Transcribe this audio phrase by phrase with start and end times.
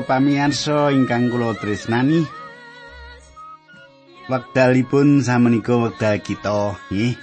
[0.00, 2.24] Para pamirsa ingkang kula tresnani.
[4.32, 7.20] Wekdalipun samenika wekdal kita, nggih.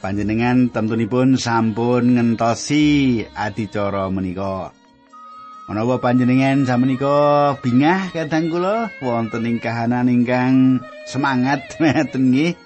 [0.00, 4.72] Panjenengan tentunipun sampun ngentosi adicara menika.
[5.68, 12.56] Menawa panjenengan samenika bingah kadang kula wonten ing kahanan ingkang semangat meten nggih.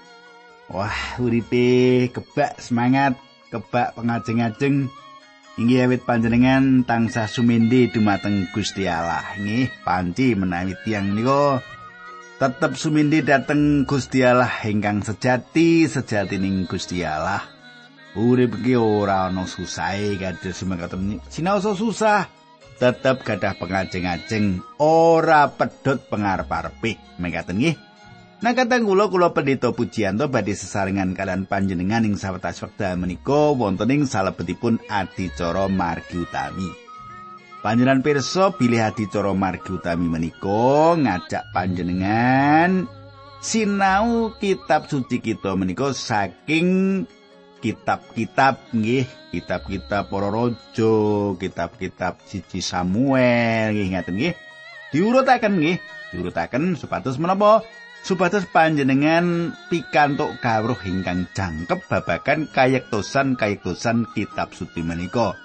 [0.71, 3.19] Wah, uripe kebak semangat,
[3.51, 4.87] kebak pengajeng-ajeng.
[5.57, 9.25] Inggih awit panjenengan tansah sumindi dumateng Gusti Allah.
[9.41, 11.65] Nggih, panci menawi tiyang nika
[12.37, 17.41] tetep sumindi dhateng Gusti Allah ingkang sejati, sejatining Gusti Allah.
[18.13, 21.17] Urip iki ora ana susahe kados mekaten.
[21.25, 22.29] Sinaosa susah,
[22.77, 27.17] tetep gadah pengajeng-ajeng, ora pedhot pangarep-arepe.
[27.17, 27.86] Mekaten nggih.
[28.37, 33.89] Nah kadang kula kula pendeta pujianto badhe sesarengan kalian panjenengan ing sawetawis wekdal menika wonten
[33.89, 36.69] ing salebetipun adicara margi utami.
[37.65, 42.85] Panjenengan pirsa bilih adicara margi utami menika ngajak panjenengan
[43.41, 47.03] sinau kitab suci kita menika saking
[47.57, 50.93] kitab-kitab nggih, kitab-kitab para raja,
[51.41, 54.33] kitab-kitab siji Samuel nggih ngaten nggih.
[54.93, 55.77] Diurutaken nggih,
[56.13, 57.65] diurutaken supados menapa
[58.07, 65.35] supados panjenengan pikantuk kawruh ingkang jangkep babagan kayektosan kayektosan kitab suci menika.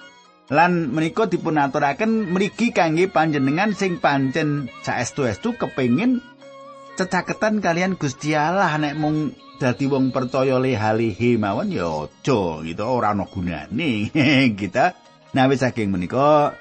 [0.47, 6.23] Lan menika dipun aturaken mrigi kangge panjenengan sing pancen saestu-estu kepengin
[6.95, 8.71] cecaketan kalian Gusti Allah.
[8.79, 14.07] Nek mung dadi wong percaya lehalihe mawon ya aja gitu ora ana gunane.
[14.59, 14.95] Kita
[15.35, 16.55] nawi saking menika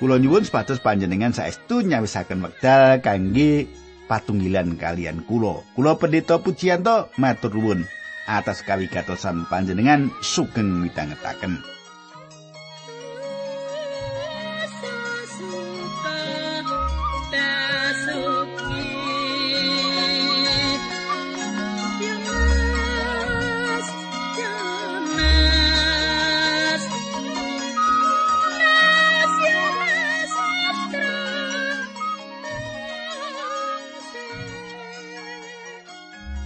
[0.00, 3.68] kula nyuwun supados panjenengan saestu nyawisaken wekdal kangge
[4.10, 5.62] patunggilan kalian kulo.
[5.78, 7.86] Kulo pendeta pujianto matur nuwun
[8.26, 11.79] atas kawigatosan panjenengan sugeng midhangetaken.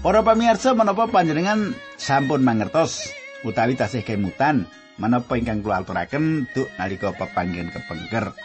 [0.05, 3.09] Para pamirsa menapa panjenengan sampun mangertos
[3.41, 4.69] utawi tasih kemutan
[5.01, 8.37] menapa ingkang kula aturaken duk nalika pepanggihan kepengker.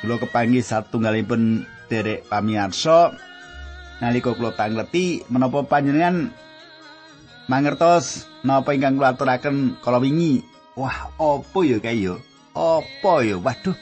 [0.00, 3.12] Kula kepanggih satunggalipun derek pamirsa
[4.00, 6.32] nalika kula tangleti menapa panjenengan
[7.52, 10.40] mangertos napa ingkang kula aturaken kala wingi.
[10.72, 12.16] Wah, apa ya kae yo?
[12.56, 13.36] Apa ya?
[13.36, 13.76] Waduh.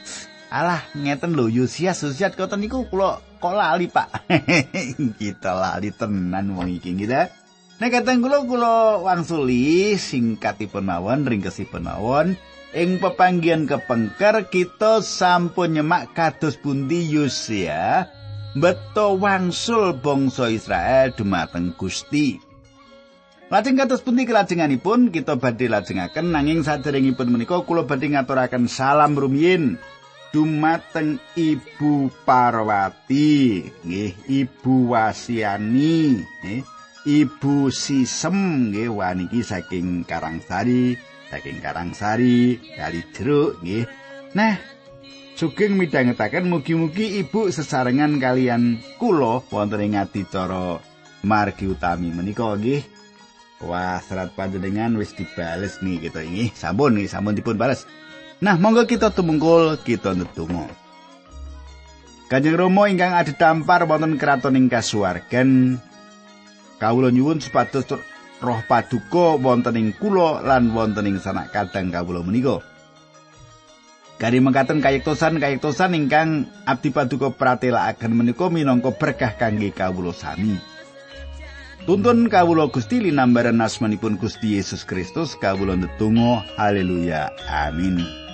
[0.47, 4.31] Alah, ngeten lho Yosias, Yosias kota niku kula kok lali pak?
[5.19, 7.27] Kita lali tenan wong iki gitu
[7.77, 12.33] Nek kateng kula kula wangsuli singkatipun mawon ringkesipun mawon.
[12.73, 18.09] Ing pepanggihan kepengker kita sampun nyemak kados pundi Yosia
[18.57, 22.41] beto wangsul bangsa Israel dumateng Gusti.
[23.47, 29.77] Lajeng kados pundi kelajenganipun kita badhe lajengaken nanging saderengipun menika kula badhe ngaturaken salam rumiyin
[30.37, 36.61] dumateng Ibu Parwati, nggih, Ibu Wasiani, nggih,
[37.09, 40.93] Ibu Sisem nggih waniki saking Karangsari,
[41.33, 43.89] saking Karangsari, kali jeruk nggih.
[44.37, 44.61] Nah,
[45.33, 50.77] sugeng midhangetaken mugi-mugi Ibu sesarengan kalian kula wonten ing adicara
[51.25, 52.85] margi utami menika nggih.
[53.65, 56.53] Wah, serat panjenengan wis dibales nih kita ini.
[56.53, 57.89] Sampun nih, sampun dipun bales.
[58.37, 60.69] Nah, monggo kita tumungkul kita ndedonga.
[62.27, 65.79] Kanjeng Rama ingkang adhedhampar wonten kraton ing kasuwargan
[66.75, 67.87] kawula nyuwun supados
[68.43, 72.59] roh paduka wonten ing kula lan wonten ing sanak kadang kawula menika.
[74.19, 80.59] Kari mengkaten kayektosan kayektosan ingkang abdi paduka pratelakaken menika minangka berkah kangge kawula sami.
[81.87, 88.26] Tuntun kawula Gusti linambaran asmanipun Gusti Yesus Kristus kawula ndedonga haleluya amin.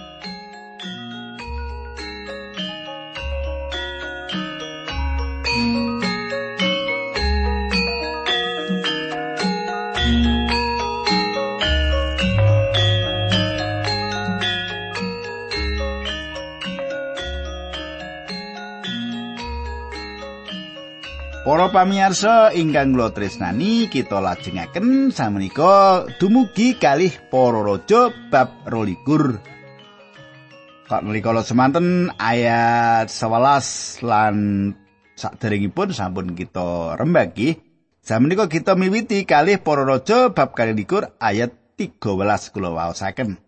[21.73, 29.41] Pamirsa ingkang kula tresnani, kita lajengaken samenika dumugi kalih para raja bab 22.
[30.85, 34.35] Kak nalika semanten ayat 11 lan
[35.17, 37.57] saderengipun sampun kita rembagi,
[38.05, 43.41] samenika kita miwiti kalih para raja bab 22 ayat 13 kula waosaken.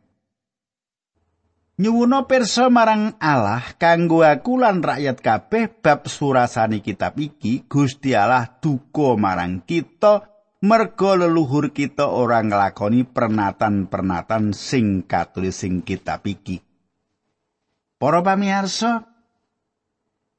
[1.75, 8.47] Nyuwuna pirsa marang Allah kanggo aku lan rakyat kabeh bab surasani kitab iki Gusti Allah
[8.63, 10.23] duka marang kita
[10.63, 16.63] merga leluhur kita ora nglakoni pernatan-pernatan sing katulis sing kitab iki.
[17.99, 19.11] Para pamirsa,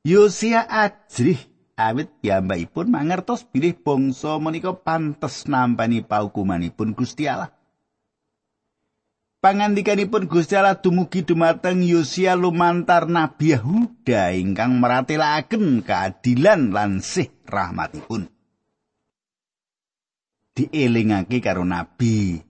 [0.09, 1.41] Yosia ajrih
[1.77, 7.56] awit piyambakipun mangertos bilih bangsa menika pantes nampani paukumanipun Gusti Allah.
[9.46, 18.26] Pangandikanipun Gusti Allah dumugi dumateng Yosia lumantar Nabi Yahuda ingkang meratelaken keadilan lan sih rahmatipun.
[20.50, 22.43] Dielingake karo Nabi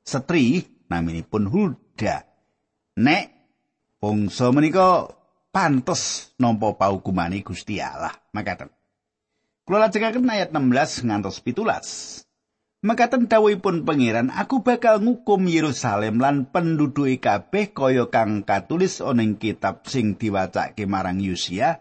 [0.00, 2.24] Setri naminipun Huda.
[3.04, 3.24] Nek
[4.00, 5.12] bangsa menika
[5.52, 8.16] pantes nampa paukumane Gusti Allah.
[8.32, 8.72] Makaten.
[9.68, 12.23] Kula lajengaken ayat 16 ngantos 17.
[12.84, 19.40] Mekaten dawuhipun pangeran, aku bakal ngukum Yerusalem lan penduduke kabeh kaya kang katulis ana ing
[19.40, 21.80] kitab sing diwacake marang Yusia.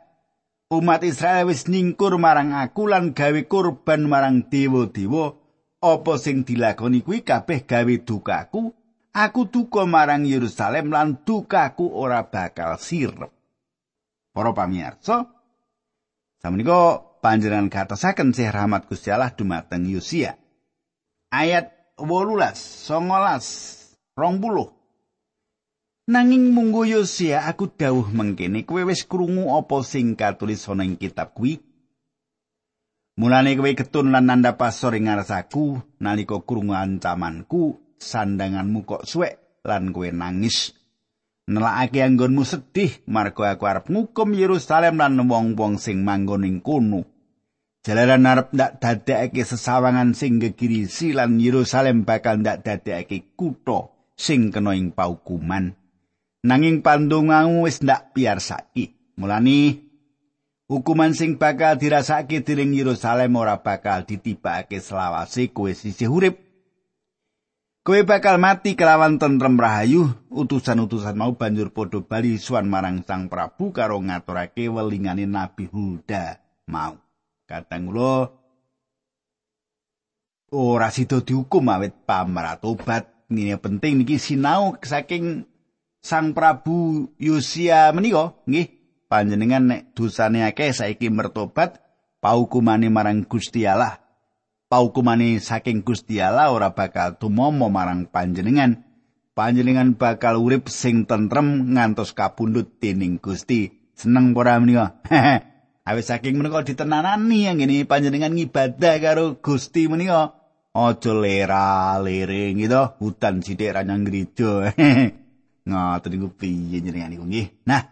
[0.71, 5.35] Umat Israel wis ningkur marang aku lan gawe kurban marang dewa-dewa.
[5.83, 8.71] Apa sing dilakoni kuwi kabeh gawe dukaku.
[9.11, 13.27] Aku duka marang Yerusalem lan dukaku ora bakal sirep.
[14.31, 15.27] Para pamirsa,
[16.39, 20.39] samenika panjenengan katosaken sih rahmat Gusti Allah dumateng Yusia.
[21.33, 22.53] Ayat 18
[22.93, 24.83] 19 20
[26.03, 31.31] Nanging munggo Yosia aku dawuh mengkene kowe wis krungu apa sing katulis ana ing kitab
[31.31, 31.63] kuwi?
[33.15, 39.95] Mulane kowe ketun lan nanda pasor ing ngarsaku nalika krungu ancamanku sandanganmu kok suwek lan
[39.95, 40.75] kowe nangis.
[41.47, 47.12] Nelakake anggonmu sedih marga aku arep ngukum Yerusalem lan wong-wong sing manggon ing kono
[47.83, 54.71] Jalaran arep ndak dadekake sesawangan sing gegirisi lan Yerusalem bakal ndak dadekake kutha sing kena
[54.71, 55.75] ing paukuman.
[56.47, 58.95] Nanging pandongamu wis ndak piarsaki.
[59.19, 59.83] Mulane
[60.71, 66.39] hukuman sing bakal dirasake dening Yerusalem ora bakal ditibake selawase kowe sisih urip.
[67.83, 73.75] Kowe bakal mati kelawan tentrem rahayu, utusan-utusan mau banjur padha bali suwan marang Sang Prabu
[73.75, 76.39] karo ngaturake welingane Nabi Huda
[76.71, 77.02] mau.
[77.43, 78.31] Kadang kula
[80.53, 83.11] ora sida dihukum awit pamratobat.
[83.33, 85.49] Ini penting niki sinau saking
[86.03, 88.67] Sang Prabu Yosia menika nggih
[89.07, 91.79] panjenengan nek dosane akeh saiki mertobat
[92.19, 94.03] paukumane marang Gusti Allah.
[94.67, 98.83] Paukumane saking Gusti Allah ora bakal tumomo marang panjenengan.
[99.33, 103.71] Panjenengan bakal urip sing tentrem ngantos kapundhut dening Gusti.
[103.97, 105.01] Seneng ora menika?
[105.83, 110.39] Awis saking menika ditenanani ngene panjenengan ngibadah karo Gusti menika.
[110.73, 114.73] Aja lera lering gitu, hutan sithik ra nyang gereja.
[115.69, 117.47] Ngoten niku piye jenengan niku nggih.
[117.69, 117.83] Nah,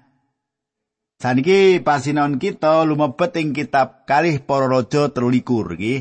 [1.21, 5.45] saniki pasinaon kita lumebet ing kitab Kalih Para Raja 13
[5.77, 5.99] nggih.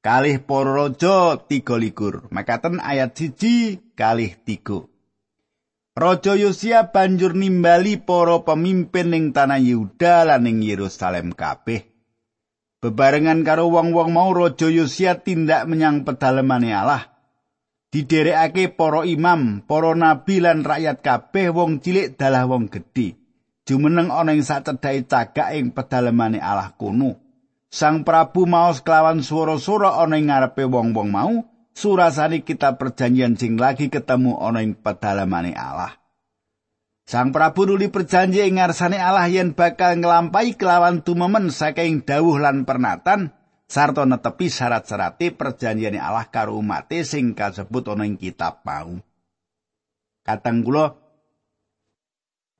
[0.00, 2.32] Kalih Para Raja 13.
[2.32, 4.91] Makaten ayat 1 kalih 3.
[5.92, 11.84] Raja Yosia banjur nimbali para pemimpin ning tanah Yehuda lan ning Yerusalem kabeh.
[12.80, 17.12] Bebarengan karo wong-wong mau Raja Yosia tindak menyang pedalemane Allah.
[17.92, 23.20] Diderekake para imam, para nabi lan rakyat kabeh wong cilik dalah wong gedhe.
[23.68, 27.20] Jumeneng ana ing sacedhake cagak ing pedalemane Allah kuno.
[27.68, 31.51] Sang Prabu maos kelawan swara-swara ana ing ngarepe wong-wong mau.
[31.72, 35.96] Surasani kitab perjanjian sing lagi ketemu ana ing pedalamane Allah.
[37.02, 42.62] Sang Prabu nuli perjanji ing ngarsane Allah yen bakal nglampahi kelawan tumemen saking dawuh lan
[42.62, 43.34] pernatan
[43.66, 49.00] sarta netepi syarat-syarate perjanjiane Allah karo umate sing kasebut ana ing kitab mau.
[50.22, 50.94] Katang kula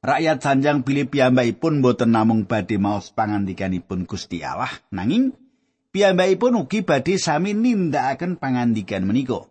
[0.03, 5.31] rakyat sanjang pilih piyambakipun boten namung badhe maos pangandikanipun Gusti Allah nanging
[5.93, 9.47] piyambakipun ugi badhe sami nindakaken pangandikan menika.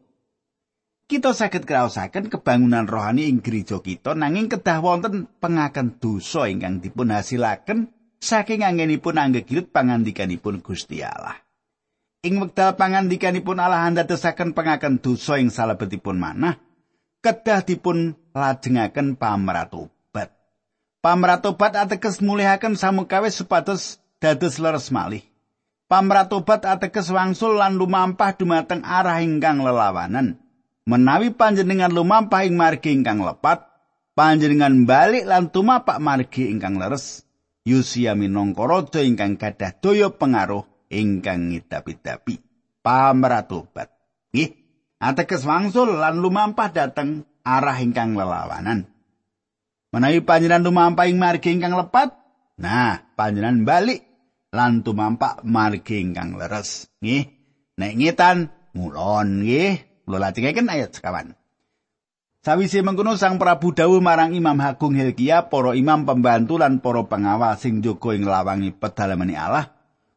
[1.06, 7.12] Kita saged kraosaken kebangunan rohani ing gereja kita nanging kedah wonten pengaken dosa ingkang dipun
[7.12, 11.36] hasilaken saking anggenipun anggegilut pangandikanipun Gusti Allah.
[12.24, 16.56] Ing wekdal pangandikanipun Allah andadosaken pengaken dosa ing salebetipun manah,
[17.20, 20.32] kedah dipun lajengaken pamratobat.
[21.04, 25.31] Pamratobat ateges mulihaken samukawis supados dados leres malih.
[25.92, 30.40] Pamratobat ateges wangsul lan lumampah dumateng arah ingkang lelawanan.
[30.88, 33.68] Menawi panjenengan lumampah ing margi ingkang lepat,
[34.16, 37.28] panjenengan balik lan tumapak margi ingkang leres.
[37.68, 42.42] Yusia minangka raja ingkang gadah daya pengaruh ingkang ngidapi-dapi.
[42.82, 43.94] Pamratobat.
[44.34, 44.58] Nggih,
[44.98, 48.90] ateges wangsul lan lumampah dateng arah ingkang lelawanan.
[49.92, 52.16] Menawi panjenengan tumampah ing margi ingkang lepat,
[52.58, 54.11] nah panjenengan balik
[54.52, 56.92] lan tumampak margi ingkang leres.
[57.00, 57.24] Nggih.
[57.80, 58.38] Nek ngetan
[58.76, 60.04] mulon nggih.
[60.04, 61.32] Kula lajengaken ayat sekawan.
[62.42, 67.62] Sawise mengkono Sang Prabu dawuh marang Imam Agung Hilkia, para imam pembantu lan para pengawas
[67.62, 69.70] sing jaga ing lawangi pedalamane Allah,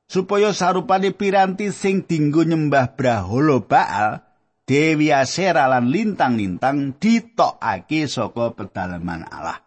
[0.09, 4.25] supaya sarupane piranti sing dinggo nyembah Brahala Baal,
[4.65, 9.64] Dewi Asera lan lintang-lintang ditokake saka pedalaman Allah.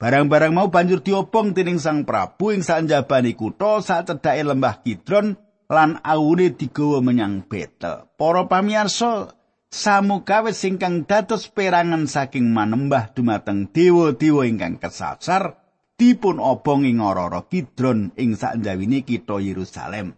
[0.00, 5.36] Barang-barang mau banjur diobong dening Sang Prabu ing sanjabane kutha sak cedhake lembah Kidron
[5.68, 8.08] lan awune digawa menyang Betel.
[8.16, 9.36] Para pamirsa,
[9.68, 15.60] samukawis singkang dados perangan saking manembah dumateng dewa-dewa ingkang kesasar
[16.00, 20.16] dipun obong ing ora Kidron ing sakjawine kitha Yerusalem.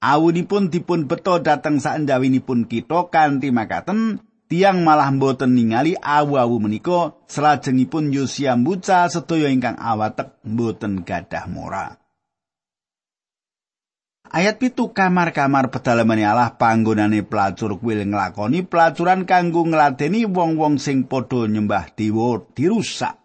[0.00, 8.10] Awunipun dipun beto dhateng sakjawinipun kitha kanthi makaten tiang malah mboten ningali awu-awu menika salajengipun
[8.10, 11.94] Yosia mbuca sedaya ingkang awatek mboten gadah moral.
[14.30, 21.50] Ayat pitu kamar-kamar pedalamane Allah panggonane pelacur kuwi nglakoni pelacuran kanggo ngladeni wong-wong sing padha
[21.50, 23.18] nyembah dewa dirusak.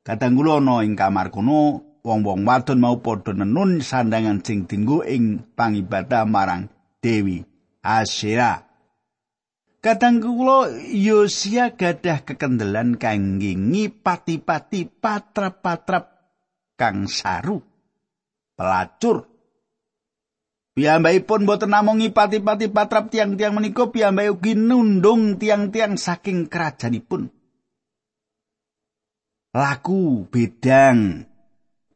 [0.00, 6.24] Kadang kula ing kamar kono wong-wong wadon mau padha nenun sandangan sing dinggo ing pangibadah
[6.24, 6.72] marang
[7.04, 7.44] Dewi
[7.84, 8.75] Asyera.
[9.86, 16.10] Kadang kula Yosia gadah kekendelan kangge ngipati-pati patrap-patrap
[16.74, 17.62] kang saru.
[18.58, 19.30] Pelacur
[20.74, 27.30] Piyambakipun boten namung ngipati-pati patrap tiang-tiang menika piyambake ugi nundung tiang-tiang saking kerajanipun.
[29.54, 31.30] Laku bedang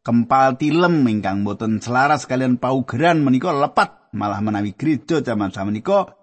[0.06, 6.19] kempal tilem ingkang boten selaras kalian paugeran menika lepat malah menawi gereja zaman menika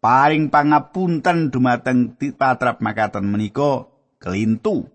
[0.00, 4.88] paring pangapunten dumateng patrap makaten menika kelintu.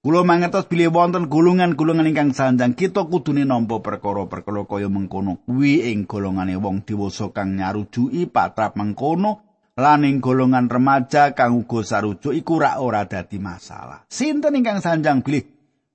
[0.00, 6.08] Kulo mangertos bilih wonten gulungan-gulungan ingkang sanjang kita kudune nampa perkara-perkara kaya mengkono kuwi ing
[6.08, 9.44] golongane wong dewasa kang nyarujuki patrap mengkono
[9.76, 14.08] lan ing golongan remaja kang uga sarujuk iku ora ora dadi masalah.
[14.08, 15.44] Sinten ingkang sanjang bilih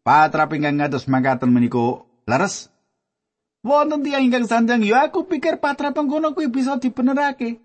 [0.05, 2.69] patrap ingkang ngados mangkaten menika leres?
[3.65, 7.64] Wonten tiyang ingkang sanjang ya aku pikir patrap mengkono kuwi bisa dibenerake.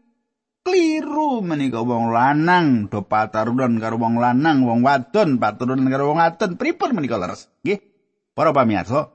[0.61, 6.61] Kliru menika wong lanang do patarunan karo wong lanang wong wadon patarunan karo wong wadon
[6.61, 7.81] pripun menika leres nggih.
[8.37, 9.11] Para pamirsa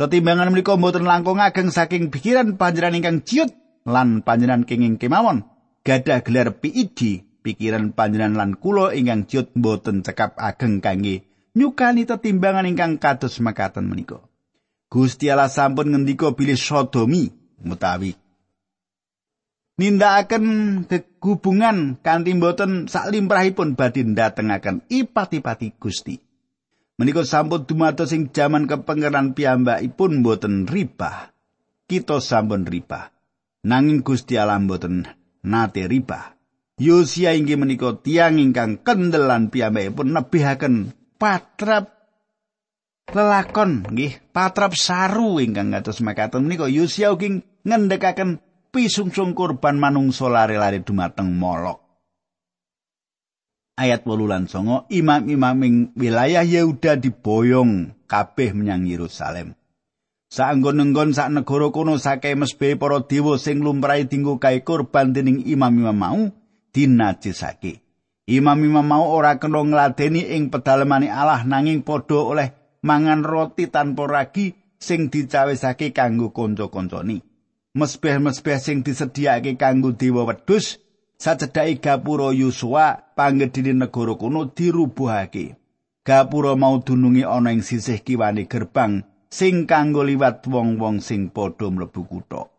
[0.00, 3.50] tetimbangan menika mboten langkung ageng saking pikiran panjenengan ingkang ciut
[3.84, 5.44] lan panjenengan kenging kemawon.
[5.82, 12.64] Gadah gelar PID pikiran panjenengan lan kula ingkang ciut mboten cekap ageng kangge nyukani tetimbangan
[12.64, 14.24] ingkang kados makaten menika.
[14.92, 17.32] Gusti Allah sampun ngendika bilih sodomi
[17.64, 18.21] mutawi
[19.80, 26.16] nindakaken kehubungan kanthi mboten saklimrahipun badhe ndatengaken ipati-pati Gusti.
[27.00, 31.32] Menika sampun dumados sing jaman kepengeran piyambakipun mboten ribah.
[31.88, 33.10] Kita sampun ribah.
[33.64, 35.08] Nanging Gusti Allah mboten
[35.46, 36.36] nate ribah.
[36.82, 40.74] Yosia inggih menika tiang ingkang kendelan piyambakipun nebihaken
[41.16, 41.94] patrap
[43.12, 50.80] lelakon nggih patrap saru ingkang ngatos makaten menika Yosia ugi ngendhekaken pisungsung kurban manungsa lare-lare
[50.80, 51.78] dumateng molok.
[53.76, 59.56] Ayat 8 lan 9, imam-imam ing wilayah Yehuda diboyong kabeh menyang Yerusalem.
[60.32, 65.96] Saanggon-enggon sak negara kono sake mesbe para dewa sing lumrahe dinggo kae kurban dening imam-imam
[65.96, 66.20] mau
[66.72, 67.84] dinajisake.
[68.28, 72.48] Imam-imam mau ora kena ngladeni ing pedalemane Allah nanging padha oleh
[72.80, 77.31] mangan roti tanpa ragi sing dicawisake kanggo kanca-kancane.
[77.72, 80.76] Mesbeh-mesbeh sing disediakake kanggo dewa wedhus
[81.16, 85.56] sacedhake gapura Yusua panggedhine negara kuno dirubuhake.
[86.04, 92.02] Gapura mau dunungi ana ing sisih kiwane gerbang sing kanggo liwat wong-wong sing padha mlebu
[92.04, 92.50] kutha.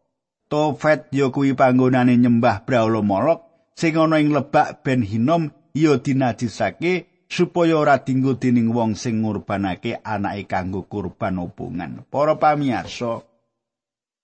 [0.49, 7.25] Tofet ya kuwi panggonane nyembah Brahala Molok sing ana ing lebak Ben Hinom ya dinajisake
[7.29, 12.05] supaya ora dinggo dening wong sing ngurbanake anake kanggo kurban obongan.
[12.07, 13.25] Para pamirsa,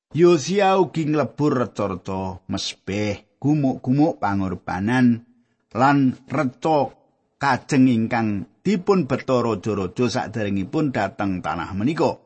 [0.10, 5.22] Yosia ugi nglebur reca-reca mesbeh, gumuk-gumuk pangorbanan
[5.78, 6.90] lan reca
[7.38, 12.18] kajeng ingkang dipun beto raja-raja saderengipun dhateng tanah menika.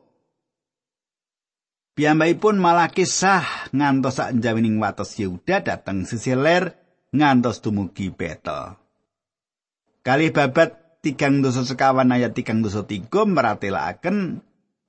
[1.92, 6.72] Piyambakipun malah kisah ngantos sak jawining wates Yehuda dhateng sisih ler
[7.12, 8.80] ngantos dumugi Betel.
[10.00, 14.42] Kali babat tigang dosa sekawan ayat tigang dosa tiga meratelaken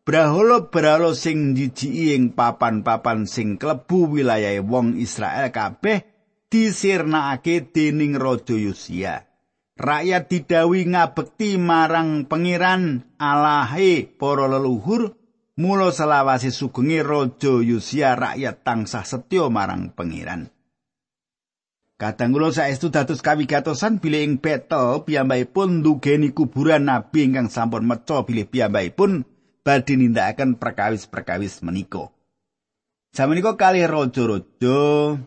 [0.06, 6.06] Brahala-brahala sing jijiki ing papan-papan sing klebu wilayahe wong Israel kabeh
[6.54, 9.26] disirnakake dening Raja Yosia.
[9.76, 15.12] rakyat didawi ngabekti marang pangeran Allahe para leluhur
[15.60, 20.48] mula selawase sugenge raja Yosia rakyat tansah setya marang pangeran
[21.96, 28.28] Kadang kula saestu dados kawigatosan bilih ing Betel piyambakipun ndugeni kuburan nabi ingkang sampun meca
[28.28, 29.24] bilih piyambakipun
[29.66, 32.14] badhe nindakaken perkawis-perkawis menika.
[33.10, 35.18] Samenika kalih raja-raja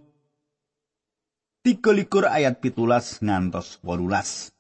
[1.67, 4.55] 13 ayat pitulas ngantos wolulas.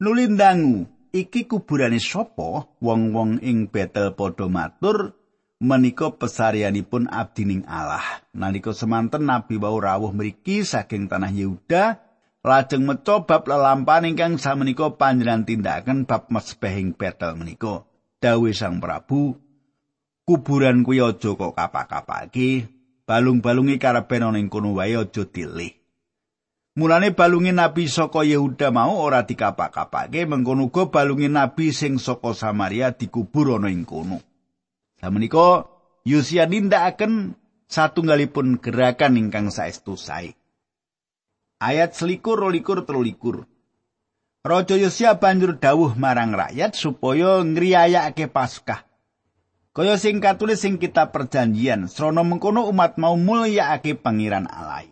[0.00, 2.70] Nulindangu, iki kuburane sapa?
[2.80, 5.12] Wong-wong ing Betel padha matur,
[5.58, 8.22] menika pesarianipun abdining Allah.
[8.32, 11.98] Nalika semanten Nabi wau rawuh mriki saking tanah Yehuda,
[12.46, 17.87] lajeng meca bab lelampahan ingkang samenika panjenengan tindakaken bab mesbehing Betel menika.
[18.18, 19.38] Dawe Sang Prabu,
[20.26, 22.66] kuburan kuwi aja kok kapak-kapake,
[23.06, 25.78] balung-balungi karepen ana ing kono wae aja dilih.
[26.78, 32.90] Mulane balungi nabi saka Yehuda mau ora dikapak-kapake, mengkono uga balungi nabi sing saka Samaria
[32.90, 34.18] dikubur ana ing kono.
[34.98, 35.70] Samenika
[36.02, 37.38] Yosia nindakaken
[37.70, 40.34] satunggalipun gerakan ingkang saestu sae.
[41.62, 43.46] Ayat selikur rolikur telulikur.
[44.48, 48.88] Raja Yosia banjur dawuh marang rakyat supaya ngriyayake Paskah.
[49.76, 54.88] Kaya sing katulis sing kitab perjanjian, srana mengkono umat mau mulyakake pangeran Allah.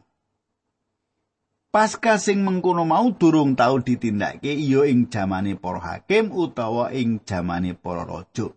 [1.73, 7.73] Paskah sing mengkono mau durung tau ditindakake iya ing jamane para hakim utawa ing jamane
[7.73, 8.53] para raja.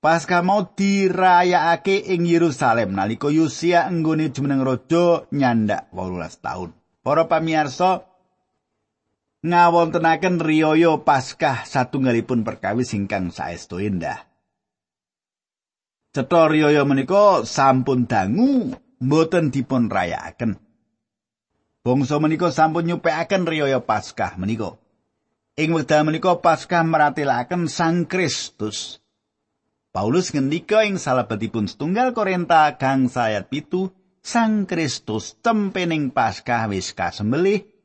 [0.00, 6.72] Paskah mau dirayakake ing Yerusalem nalika Yosia enggone jumeneng raja nyandak 18 taun.
[7.04, 8.08] Para pamirsa
[9.46, 14.26] ngawontenaken riyaya Paskah satunggalipun perkawis ingkang saestu endah.
[16.10, 20.58] Cetha riyaya menika sampun dangu mboten dipun rayakaken.
[21.86, 24.74] Bangsa menika sampun nyupekaken riyaya Paskah menika.
[25.54, 28.98] Ing wekdal menika Paskah meratelaken Sang Kristus.
[29.94, 33.90] Paulus ngendika ing salebetipun setunggal Korinta gang sayat pitu
[34.22, 37.77] Sang Kristus tempening Paskah wis kasembelih.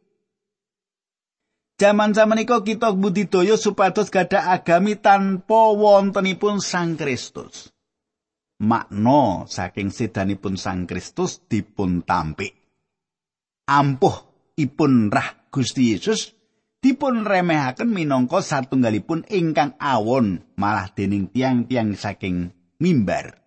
[1.74, 7.74] Jaman samenika kita budidaya supados gadah agami tanpa wontenipun Sang Kristus.
[8.62, 12.54] Makna saking sedanipun Sang Kristus dipun tampik.
[13.66, 14.14] Ampuh
[14.54, 16.38] ipun rah Gusti Yesus
[16.78, 23.42] dipun remehaken minangka satunggalipun ingkang awon malah dening tiang-tiang saking mimbar.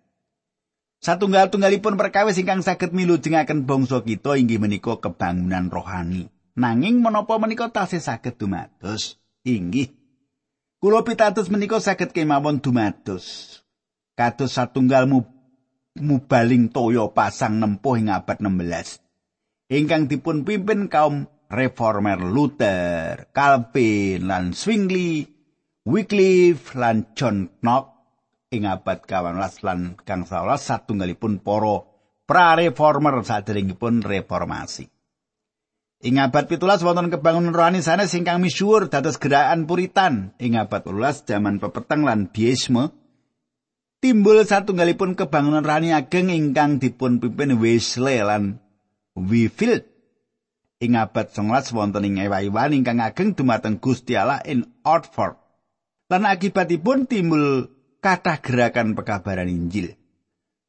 [0.99, 6.36] Satunggal-tunggalipun perkawis ingkang saged milujengaken bangsa kita inggih menika kebangunan rohani.
[6.57, 9.21] Nanging menapa menika tasih saged dumados?
[9.45, 9.93] Inggih.
[10.81, 13.61] Kula pitados menika saged kemawon dumados.
[14.17, 15.05] Kados satunggal
[16.01, 19.69] mubaling toyo pasang nempuh ing abad 16.
[19.69, 25.29] Ingkang dipun pimpin kaum reformer Luther, Calvin lan Zwingli,
[25.85, 27.85] Wycliffe lan John Knox
[28.49, 31.85] ing abad ke-18 lan kang 11 satunggalipun para
[32.25, 34.96] pra-reformer saderengipun reformasi.
[35.97, 40.37] Ing abad 17 wonten kebangunan rohani sanes ingkang misuwur dados gerakan Puritan.
[40.37, 42.93] Ing abad 18 jaman pepeteng lan Biesme
[43.97, 48.61] timbul satunggalipun kebangunan rohani ageng ingkang dipun pimpin Wesley lan
[49.17, 49.97] Whitfield.
[50.77, 55.37] ing abad 19 wonten ing ewa-ewan ingkang ageng dumateng Gusti Allah in Oxford.
[56.07, 59.96] Lan akibatipun timbul kathah gerakan pekabaran Injil.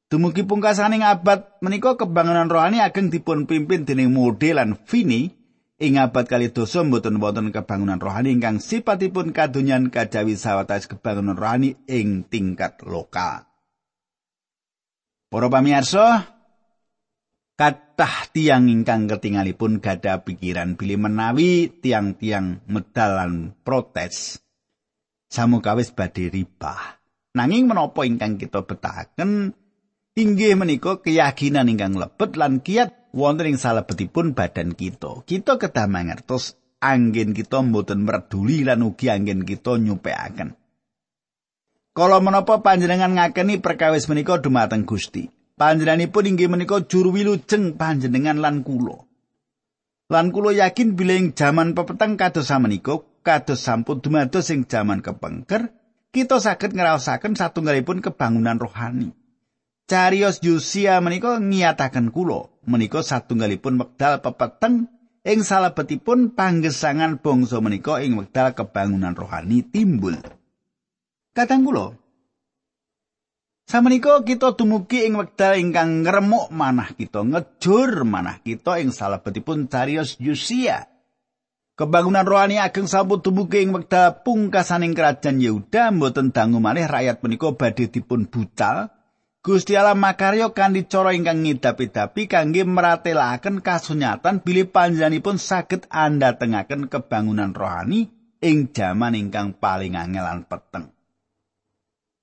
[0.08, 5.28] Dumugi pungkasaning abad menika kebangunan rohani ageng dipun pimpin dening Mode lan Fini
[5.76, 11.76] ing abad kali dosa mboten wonten kebangunan rohani ingkang sipatipun kadonyan kajawi sawetawis kebangunan rohani
[11.84, 13.44] ing tingkat lokal.
[15.28, 16.24] Para pamirsa,
[17.60, 24.40] kathah tiang ingkang ketingalipun gada pikiran bilih menawi tiang-tiang medalan protes
[25.28, 26.96] samukawis badhe ribah.
[27.36, 29.52] Nanging menapa ingkang kita betahaken
[30.18, 36.58] inggih menika keyakinan ingkang lebet lan kiat wonten ing salebetipun badan kita kita kedah mangertos
[36.82, 40.58] anggen kita mboten merduli lan ugi anggen kita nyupekaken
[41.94, 48.62] Kalau menapa panjenengan ngakeni perkawis menika dumateng Gusti Panjenenganipun inggih menika juru wilujeng panjenengan lan
[48.62, 49.02] kula.
[50.06, 55.74] Lan kula yakin bilih jaman pepeteng kados samenika kados sampun dumados ing jaman kepengker,
[56.14, 59.17] kita saged ngraosaken satunggalipun kebangunan rohani.
[59.88, 64.84] Carios Yusia menika ngiyataken kula menika satunggalipun wekdal pepeteng
[65.24, 70.20] ing salebetipun panggesangan bangsa menika ing wekdal kebangunan rohani timbul.
[71.32, 71.96] Kadang kula
[73.64, 80.20] Samenika kita dumugi ing wekdal ingkang ngremuk manah kita, ngejur manah kita ing salebetipun carios
[80.20, 80.88] Yusia.
[81.80, 87.56] Kebangunan rohani ageng sampun dumugi ing wekdal pungkasaning kerajaan Yehuda mboten dangu malih rakyat menika
[87.56, 88.97] badhe dipun bucal.
[89.48, 97.56] Gusti Allah makarya kanthi cara ingkang ngidapi-dapi kangge meratelaken kasunyatan bilih panjenenganipun saged andhatengaken kebangunan
[97.56, 98.12] rohani
[98.44, 100.92] ing jaman ingkang paling angel lan peteng.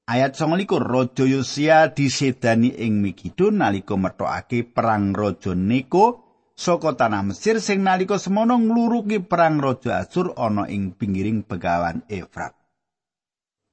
[0.06, 6.22] Ayat 29 Raja Yosia disedani ing Megiddo nalika metokake perang Raja Neko
[6.54, 12.54] saka tanah Mesir sing nalika semono ngluruki perang raja Asur ana ing pinggiring begawan Efrat.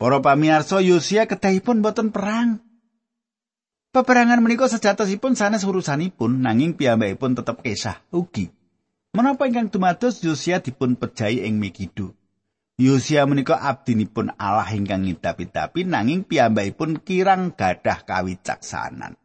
[0.01, 2.72] Para pamirsa Yosia kedahipun boten perang.
[3.93, 8.49] Peperangan menika sejatosipun sanes urusanipun nanging piyambakipun tetep kesah ugi.
[9.13, 12.17] Menapa ingkang dumados Yosia dipun pejahi ing Megiddo?
[12.81, 19.21] Yosia menika abdinipun Allah ingkang ngidapi-dapi nanging piyambakipun kirang gadah kawicaksanan.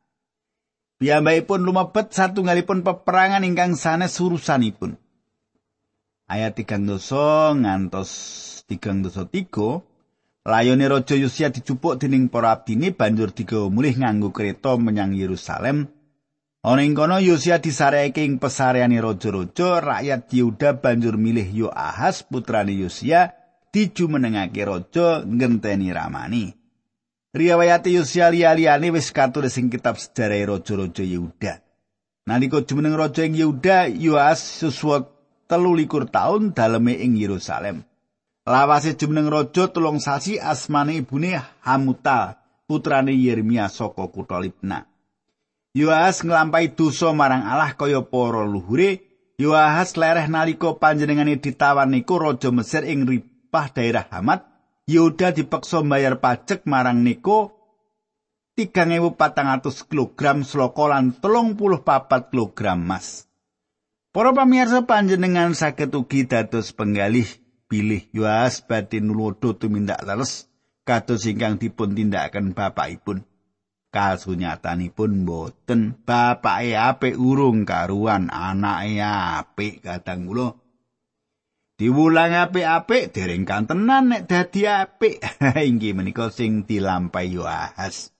[0.99, 4.99] Piyambakipun lumebet satunggalipun peperangan ingkang sanes urusanipun.
[6.27, 8.11] Ayat 3 dosa ngantos
[8.67, 9.79] 3 dosa 3
[10.47, 15.91] Layone Raja Yosia dicupuk dening para abdine banjur digawa mulih nganggo kereta menyang Yerusalem.
[16.63, 23.35] Ana ing kono Yosia disareke ing pesareane raja-raja, rakyat Yehuda banjur milih Yoahas putrane Yosia
[23.75, 26.55] dijumenengake raja ngenteni ramani.
[27.35, 31.59] Riwayat Yosia liyane wis katulis ing kitab sejarah raja-raja Yehuda.
[32.23, 34.63] Nalika jumeneng raja ing Yehuda, Yoas
[35.51, 37.83] telu likur taun daleme ing Yerusalem.
[38.47, 41.35] Lawase jumeneng raja tulung sasi asmane ibune
[41.67, 44.87] Hamutal, putrane Yeremia saka kutha Libna.
[45.75, 49.03] Yoas nglampahi dosa marang Allah kaya para luhure.
[49.35, 54.47] Yoas lereh nalika panjenengane ditawan niku raja Mesir ing Ripah daerah Hamat
[54.87, 57.51] Yehuda dipeksa bayar pajak marang Neko
[58.55, 63.27] 3400 kg sloka lan 34 kg emas.
[64.15, 67.27] Para pamirsa panjenengan saged ugi dados penggalih
[67.67, 70.47] bilih Yoas badhe nulodo tumindak leres
[70.87, 73.27] kados ingkang dipun tindakaken bapakipun.
[73.87, 80.55] Kasunyatanipun boten bapake apik urung karuan anake apik kadang kula.
[81.77, 85.21] Diwulang apik-apik dereng kantenan nek dadi apik.
[85.69, 88.17] Inggih menika sing dilampahi Yoahas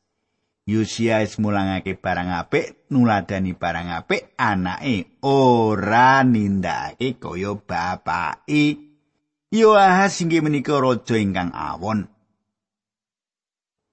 [0.68, 8.87] Yosia is mulangake barang apik nuladani barang apik anake ora nindakake kaya bapake
[9.48, 12.12] Yoahas inggih menika raja ingkang awon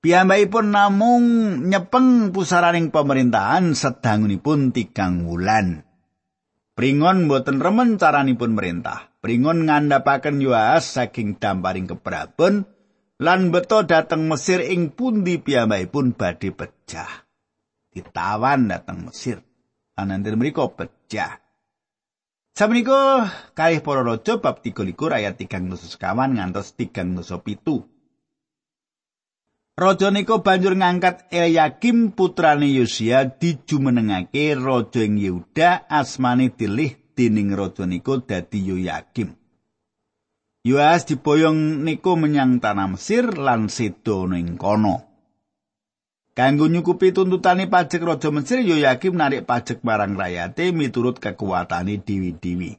[0.05, 1.25] Piyambakipun namung
[1.65, 5.81] nyepeng pusaraning pemerintahan sedangunipun tigang wulan.
[6.77, 9.17] Pringon boten remen caranipun merintah.
[9.25, 12.69] Pringon ngandhapaken Yoas saking damparing keprabon
[13.17, 17.25] lan beto dateng Mesir ing pundi piyambakipun badhe pecah.
[17.89, 19.41] Ditawan dateng Mesir.
[19.97, 21.44] Anandir mriku pecah.
[22.55, 23.27] Samenika
[23.59, 27.83] kalih para raja bab 33 ayat 3 sekawan ngantos 3 pitu.
[29.75, 37.91] Raja nika banjur ngangkat Eliakim putrane Yosia dijumenengake raja ing Yehuda asmane dilih dening raja
[37.91, 39.35] niku dadi Yoyakim.
[40.63, 45.14] Yoas diboyong niku menyang tanah Mesir lan sedo ning kono.
[46.35, 52.75] Kanggo nyukupi tuntutane pajak raja Mesir, Yoyakim narik pajak barang rakyate miturut kekuatane dewi-dewi.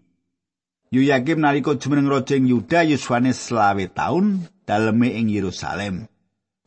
[0.92, 6.12] Yoyakim nalika jumeneng raja ing Yuda yuswane selawe taun daleme ing Yerusalem.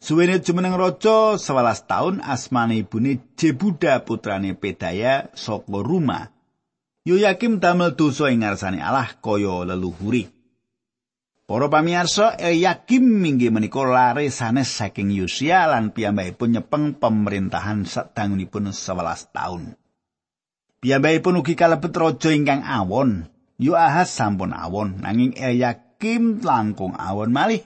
[0.01, 6.33] Suwene jumeneng raja 11 taun asmane ibune Jebuda putrane Pedaya saka Ruma.
[7.05, 10.38] Yoyakim damel dosa ing ngarsane Allah kaya leluhuri.
[11.49, 19.33] Para pamirsa, Yakim minggi menika lare sanes saking Yosia lan piyambakipun nyepeng pemerintahan sadangunipun 11
[19.33, 19.73] taun.
[20.85, 23.33] Piyambakipun ugi kalebet raja ingkang awon.
[23.57, 27.65] Yoahas sampun awon nanging Yakim langkung awon malih.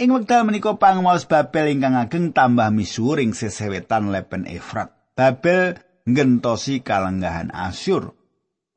[0.00, 4.88] Ing wekdal menika panguwas Babel ingkang ageng tambah misuwur ing sesewetan lepen Efrat.
[5.12, 5.76] Babel
[6.08, 8.16] ngentosi kalenggahan Asyur.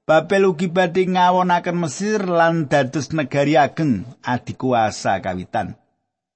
[0.03, 5.79] Babel ugi badhe ngawonaken Mesir lan dados negari ageng adikuasa kawitan.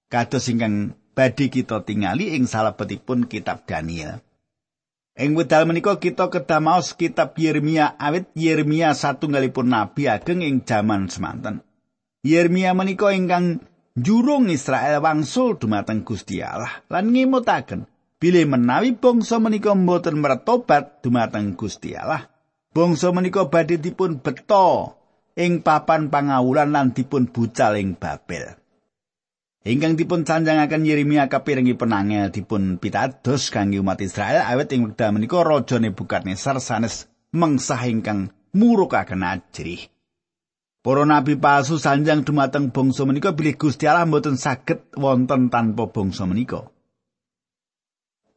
[0.07, 4.23] Kados ingkang badhe kita tingali ing salebetipun kitab Daniel.
[5.19, 11.59] Ing wedal menika kita kedamaos kitab Yeremia awit Yeremia satunggalipun nabi ageng ing jaman semanten.
[12.23, 13.59] Yeremia menika ingkang
[13.99, 17.83] jurung Israel wangsul dumateng Gusti Allah lan ngimutaken
[18.15, 22.31] bilih menawi bangsa menika mboten mertobat dumateng Gusti Allah
[22.77, 24.93] Bangsa menika badhe dipun beto
[25.33, 28.53] ing papan pangawulan lan dipun bucal ing Babel.
[29.65, 35.41] Ingkang dipun sanjangaken Yeremia kapiringi penangel dipun pitados kangge umat Israel awet ing wekdal menika
[35.41, 39.89] raja Nebukadnezar sanes mengsah ingkang murukaken ajrih.
[40.85, 46.29] Para nabi palsu sanjang dumateng bangsa menika bilih Gusti Allah mboten saged wonten tanpa bangsa
[46.29, 46.69] menika.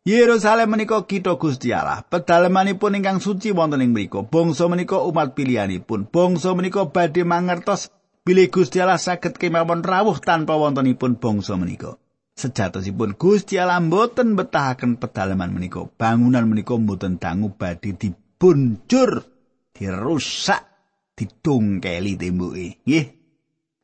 [0.01, 4.25] Yerusalem menika kita Gusti Allah, pedalamanipun ingkang suci wonten ing mriku.
[4.25, 6.09] Bangsa menika umat pilihanipun.
[6.09, 7.93] Bangsa menika badhe mangertos
[8.25, 12.01] bilih Gusti Allah saged kemawon rawuh tanpa wontenipun bangsa menika.
[12.33, 15.85] Sejatosipun Gusti Allah mboten betahaken pedalaman menika.
[15.85, 19.29] Bangunan menika mboten dangu badhe dibunjur,
[19.77, 20.65] dirusak
[21.13, 22.81] ditungkeli tembuke.
[22.89, 23.07] Nggih.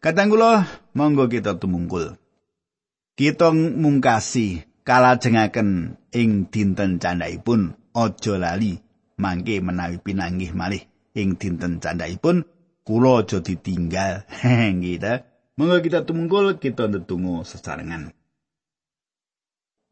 [0.00, 0.64] Kadang kula
[0.96, 2.16] monggo kita tumungkul.
[3.16, 8.78] Kita mungkasi kalajengaken ing dinten candhaipun aja lali
[9.18, 10.86] mangke menawi pinanggih malih
[11.18, 12.46] ing dinten candhaipun
[12.86, 14.22] kula aja ditinggal.
[14.78, 15.26] Nggih ta.
[15.58, 18.14] Monggo kita tumungkul kita ndedonga sesarengan.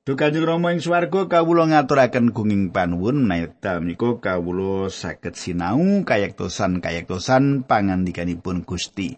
[0.04, 7.64] Duh Kanjeng Rama ing swarga kawula ngaturaken gunging panuwun menawi menika kawula saged sinau kayektosan-kayektosan
[7.64, 9.16] pangandikanipun Gusti.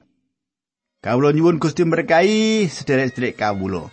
[1.03, 3.91] Kawula nyuwun Gusti berkahi sederek-sederek kawula.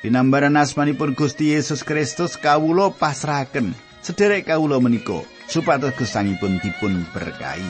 [0.00, 7.68] Dinambaran asmanipun Gusti Yesus Kristus kawula pasrahaken sederek kawula menika supados gesangipun dipun berkahi.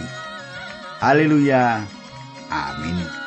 [1.03, 1.83] Haleluya.
[2.51, 3.20] Amin.